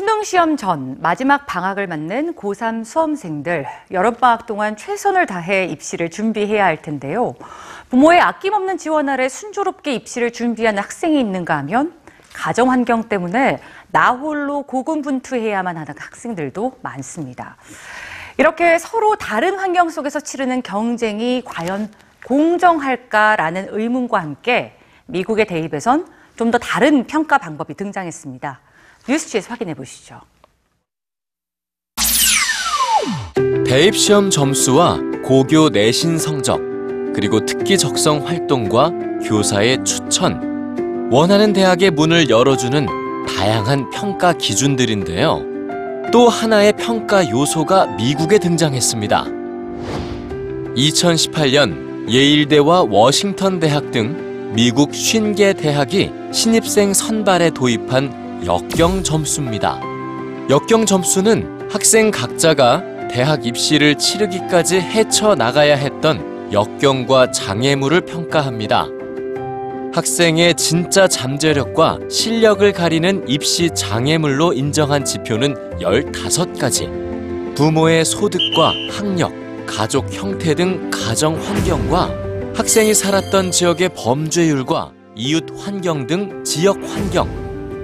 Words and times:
수능 0.00 0.22
시험 0.22 0.56
전 0.56 0.96
마지막 1.00 1.44
방학을 1.44 1.86
맞는 1.86 2.32
고3 2.32 2.86
수험생들 2.86 3.66
여름방학 3.90 4.46
동안 4.46 4.74
최선을 4.74 5.26
다해 5.26 5.66
입시를 5.66 6.08
준비해야 6.08 6.64
할 6.64 6.80
텐데요. 6.80 7.34
부모의 7.90 8.18
아낌없는 8.18 8.78
지원 8.78 9.10
아래 9.10 9.28
순조롭게 9.28 9.92
입시를 9.92 10.30
준비하는 10.32 10.82
학생이 10.82 11.20
있는가 11.20 11.54
하면 11.58 11.92
가정 12.32 12.70
환경 12.70 13.10
때문에 13.10 13.60
나 13.88 14.12
홀로 14.12 14.62
고군분투해야만 14.62 15.76
하는 15.76 15.94
학생들도 15.98 16.78
많습니다. 16.80 17.58
이렇게 18.38 18.78
서로 18.78 19.16
다른 19.16 19.58
환경 19.58 19.90
속에서 19.90 20.18
치르는 20.18 20.62
경쟁이 20.62 21.42
과연 21.44 21.92
공정할까라는 22.24 23.66
의문과 23.68 24.18
함께 24.18 24.78
미국의 25.04 25.44
대입에선 25.44 26.06
좀 26.36 26.50
더 26.50 26.56
다른 26.56 27.06
평가 27.06 27.36
방법이 27.36 27.74
등장했습니다. 27.74 28.60
뉴스지에서 29.08 29.50
확인해 29.50 29.74
보시죠. 29.74 30.20
대입 33.66 33.96
시험 33.96 34.30
점수와 34.30 34.98
고교 35.24 35.70
내신 35.70 36.18
성적, 36.18 36.60
그리고 37.14 37.44
특기 37.44 37.78
적성 37.78 38.26
활동과 38.26 38.90
교사의 39.24 39.84
추천, 39.84 41.08
원하는 41.12 41.52
대학의 41.52 41.90
문을 41.92 42.30
열어주는 42.30 42.86
다양한 43.26 43.90
평가 43.90 44.32
기준들인데요. 44.32 45.44
또 46.12 46.28
하나의 46.28 46.72
평가 46.74 47.28
요소가 47.28 47.86
미국에 47.96 48.38
등장했습니다. 48.38 49.24
2018년 50.76 52.08
예일대와 52.08 52.82
워싱턴 52.82 53.60
대학 53.60 53.90
등 53.92 54.52
미국 54.52 54.90
50개 54.90 55.56
대학이 55.56 56.10
신입생 56.32 56.92
선발에 56.92 57.50
도입한 57.50 58.29
역경 58.44 59.02
점수입니다. 59.02 59.80
역경 60.48 60.86
점수는 60.86 61.68
학생 61.70 62.10
각자가 62.10 62.82
대학 63.10 63.44
입시를 63.44 63.96
치르기까지 63.96 64.76
헤쳐 64.76 65.34
나가야 65.34 65.76
했던 65.76 66.50
역경과 66.50 67.32
장애물을 67.32 68.00
평가합니다. 68.02 68.86
학생의 69.92 70.54
진짜 70.54 71.06
잠재력과 71.06 71.98
실력을 72.08 72.72
가리는 72.72 73.28
입시 73.28 73.68
장애물로 73.74 74.54
인정한 74.54 75.04
지표는 75.04 75.78
15가지. 75.80 77.54
부모의 77.54 78.04
소득과 78.06 78.72
학력, 78.90 79.32
가족 79.66 80.10
형태 80.12 80.54
등 80.54 80.90
가정 80.90 81.34
환경과 81.34 82.10
학생이 82.54 82.94
살았던 82.94 83.50
지역의 83.50 83.90
범죄율과 83.90 84.92
이웃 85.14 85.44
환경 85.58 86.06
등 86.06 86.42
지역 86.44 86.76
환경, 86.82 87.28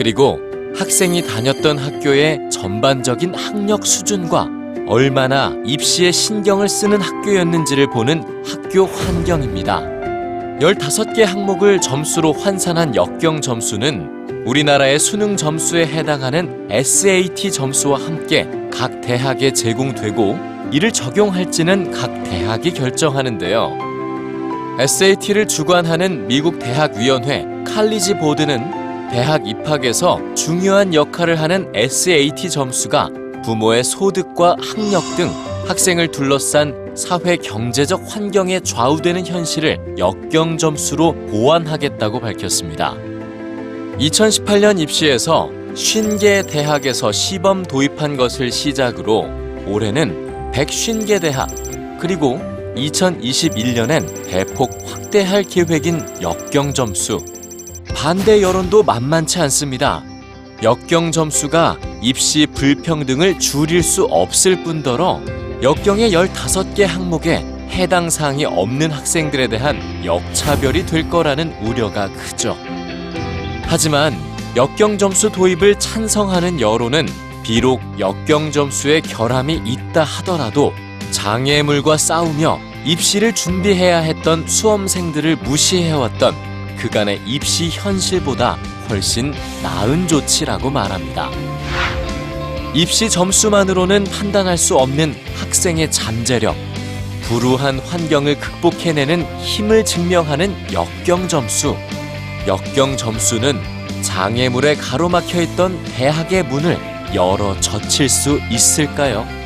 그리고 0.00 0.40
학생이 0.78 1.26
다녔던 1.26 1.76
학교의 1.76 2.48
전반적인 2.50 3.34
학력 3.34 3.84
수준과 3.84 4.48
얼마나 4.86 5.54
입시에 5.66 6.10
신경을 6.10 6.70
쓰는 6.70 7.02
학교였는지를 7.02 7.90
보는 7.90 8.24
학교 8.46 8.86
환경입니다. 8.86 9.82
15개 10.58 11.20
항목을 11.20 11.82
점수로 11.82 12.32
환산한 12.32 12.94
역경 12.94 13.42
점수는 13.42 14.46
우리나라의 14.46 14.98
수능 14.98 15.36
점수에 15.36 15.84
해당하는 15.84 16.66
SAT 16.70 17.52
점수와 17.52 18.00
함께 18.00 18.48
각 18.72 19.02
대학에 19.02 19.52
제공되고 19.52 20.38
이를 20.72 20.92
적용할지는 20.92 21.90
각 21.90 22.24
대학이 22.24 22.72
결정하는데요. 22.72 23.76
SAT를 24.78 25.46
주관하는 25.46 26.26
미국 26.26 26.58
대학위원회 26.58 27.46
칼리지 27.66 28.16
보드는 28.16 28.79
대학 29.10 29.46
입학에서 29.46 30.20
중요한 30.34 30.94
역할을 30.94 31.40
하는 31.40 31.68
SAT 31.74 32.48
점수가 32.48 33.10
부모의 33.44 33.82
소득과 33.82 34.56
학력 34.60 35.02
등 35.16 35.30
학생을 35.66 36.08
둘러싼 36.12 36.94
사회 36.94 37.36
경제적 37.36 38.02
환경에 38.06 38.60
좌우되는 38.60 39.26
현실을 39.26 39.96
역경 39.98 40.58
점수로 40.58 41.14
보완하겠다고 41.26 42.20
밝혔습니다. 42.20 42.94
2018년 43.98 44.78
입시에서 44.78 45.50
50개 45.74 46.48
대학에서 46.48 47.10
시범 47.10 47.64
도입한 47.64 48.16
것을 48.16 48.52
시작으로 48.52 49.28
올해는 49.66 50.52
150개 50.52 51.20
대학 51.20 51.48
그리고 51.98 52.40
2021년엔 52.76 54.28
대폭 54.28 54.70
확대할 54.86 55.42
계획인 55.42 56.04
역경 56.22 56.72
점수. 56.72 57.39
반대 57.94 58.42
여론도 58.42 58.82
만만치 58.82 59.38
않습니다. 59.40 60.02
역경 60.62 61.12
점수가 61.12 61.78
입시 62.02 62.46
불평등을 62.46 63.38
줄일 63.38 63.82
수 63.82 64.04
없을 64.04 64.62
뿐더러 64.62 65.20
역경의 65.62 66.12
15개 66.12 66.82
항목에 66.86 67.44
해당 67.70 68.10
사항이 68.10 68.44
없는 68.44 68.90
학생들에 68.90 69.48
대한 69.48 69.78
역차별이 70.04 70.86
될 70.86 71.08
거라는 71.08 71.54
우려가 71.62 72.10
크죠. 72.12 72.56
하지만 73.64 74.14
역경 74.56 74.98
점수 74.98 75.30
도입을 75.30 75.78
찬성하는 75.78 76.60
여론은 76.60 77.06
비록 77.42 77.80
역경 77.98 78.50
점수에 78.50 79.00
결함이 79.00 79.62
있다 79.64 80.02
하더라도 80.02 80.72
장애물과 81.10 81.96
싸우며 81.96 82.58
입시를 82.84 83.34
준비해야 83.34 83.98
했던 83.98 84.46
수험생들을 84.46 85.36
무시해왔던 85.36 86.49
그간의 86.80 87.20
입시 87.26 87.68
현실보다 87.68 88.54
훨씬 88.88 89.34
나은 89.62 90.08
조치라고 90.08 90.70
말합니다. 90.70 91.30
입시 92.72 93.10
점수만으로는 93.10 94.04
판단할 94.04 94.56
수 94.56 94.78
없는 94.78 95.14
학생의 95.36 95.90
잠재력, 95.90 96.56
불우한 97.22 97.80
환경을 97.80 98.40
극복해내는 98.40 99.24
힘을 99.40 99.84
증명하는 99.84 100.72
역경 100.72 101.28
점수. 101.28 101.76
역경 102.46 102.96
점수는 102.96 103.60
장애물에 104.02 104.76
가로막혀 104.76 105.42
있던 105.42 105.82
대학의 105.84 106.44
문을 106.44 106.78
열어 107.14 107.58
젖힐 107.60 108.08
수 108.08 108.40
있을까요? 108.50 109.39